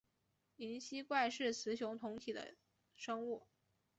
[0.55, 2.55] 灵吸怪是雌雄同体的
[2.95, 3.45] 生物。